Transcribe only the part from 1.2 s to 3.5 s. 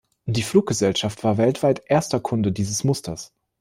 war weltweit erster Kunde dieses Musters.